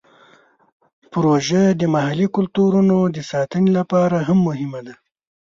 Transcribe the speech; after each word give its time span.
پروژه 1.11 1.61
د 1.79 1.81
محلي 1.93 2.27
کلتورونو 2.35 2.97
د 3.15 3.17
ساتنې 3.31 3.71
لپاره 3.77 4.17
هم 4.27 4.39
مهمه 4.47 4.81
ده. 4.87 4.95